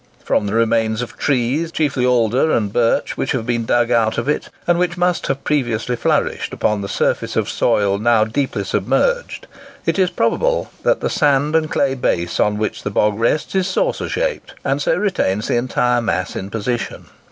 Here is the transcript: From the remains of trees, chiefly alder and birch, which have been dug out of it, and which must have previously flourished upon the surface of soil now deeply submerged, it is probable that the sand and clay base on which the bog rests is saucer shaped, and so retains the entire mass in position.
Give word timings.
From 0.23 0.47
the 0.47 0.55
remains 0.55 1.03
of 1.03 1.15
trees, 1.15 1.71
chiefly 1.71 2.03
alder 2.07 2.49
and 2.49 2.73
birch, 2.73 3.17
which 3.17 3.33
have 3.33 3.45
been 3.45 3.65
dug 3.65 3.91
out 3.91 4.17
of 4.17 4.27
it, 4.27 4.49
and 4.65 4.79
which 4.79 4.97
must 4.97 5.27
have 5.27 5.43
previously 5.43 5.95
flourished 5.95 6.53
upon 6.53 6.81
the 6.81 6.89
surface 6.89 7.35
of 7.35 7.47
soil 7.47 7.99
now 7.99 8.23
deeply 8.23 8.63
submerged, 8.63 9.45
it 9.85 9.99
is 9.99 10.09
probable 10.09 10.71
that 10.81 11.01
the 11.01 11.09
sand 11.11 11.55
and 11.55 11.69
clay 11.69 11.93
base 11.93 12.39
on 12.39 12.57
which 12.57 12.81
the 12.81 12.89
bog 12.89 13.19
rests 13.19 13.53
is 13.53 13.67
saucer 13.67 14.09
shaped, 14.09 14.55
and 14.63 14.81
so 14.81 14.95
retains 14.95 15.47
the 15.47 15.55
entire 15.55 16.01
mass 16.01 16.35
in 16.35 16.49
position. 16.49 17.05